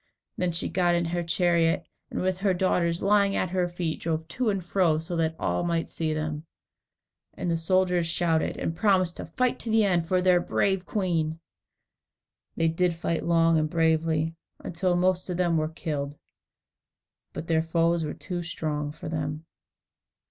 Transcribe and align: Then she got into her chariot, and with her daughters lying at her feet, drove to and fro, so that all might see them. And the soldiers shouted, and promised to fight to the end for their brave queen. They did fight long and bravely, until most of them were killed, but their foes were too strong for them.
Then 0.35 0.51
she 0.51 0.67
got 0.67 0.95
into 0.95 1.11
her 1.11 1.21
chariot, 1.21 1.85
and 2.09 2.21
with 2.23 2.39
her 2.39 2.55
daughters 2.55 3.03
lying 3.03 3.35
at 3.35 3.51
her 3.51 3.67
feet, 3.67 3.99
drove 3.99 4.27
to 4.29 4.49
and 4.49 4.65
fro, 4.65 4.97
so 4.97 5.15
that 5.17 5.35
all 5.37 5.61
might 5.63 5.85
see 5.87 6.11
them. 6.11 6.47
And 7.35 7.51
the 7.51 7.55
soldiers 7.55 8.07
shouted, 8.07 8.57
and 8.57 8.75
promised 8.75 9.17
to 9.17 9.27
fight 9.27 9.59
to 9.59 9.69
the 9.69 9.85
end 9.85 10.07
for 10.07 10.19
their 10.19 10.39
brave 10.39 10.87
queen. 10.87 11.39
They 12.55 12.67
did 12.67 12.95
fight 12.95 13.23
long 13.23 13.59
and 13.59 13.69
bravely, 13.69 14.33
until 14.57 14.95
most 14.95 15.29
of 15.29 15.37
them 15.37 15.55
were 15.55 15.69
killed, 15.69 16.17
but 17.31 17.45
their 17.45 17.61
foes 17.61 18.03
were 18.03 18.15
too 18.15 18.41
strong 18.41 18.91
for 18.91 19.07
them. 19.07 19.45